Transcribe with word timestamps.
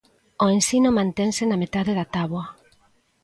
O 0.43 0.45
Ensino 0.57 0.89
mantense 0.99 1.43
na 1.45 1.57
metade 1.63 1.91
da 1.99 2.05
táboa. 2.15 2.45